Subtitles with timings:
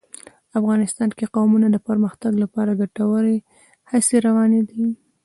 [0.59, 3.37] افغانستان کې د قومونه د پرمختګ لپاره ګټورې
[3.91, 4.83] هڅې روانې دي.